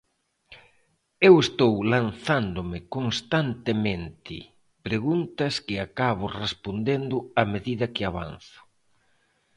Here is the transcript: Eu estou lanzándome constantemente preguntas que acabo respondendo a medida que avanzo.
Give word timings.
Eu 1.27 1.35
estou 1.45 1.73
lanzándome 1.93 2.79
constantemente 2.95 4.35
preguntas 4.87 5.53
que 5.65 5.75
acabo 5.87 6.25
respondendo 6.43 7.15
a 7.41 7.43
medida 7.53 7.91
que 7.93 8.03
avanzo. 8.09 8.59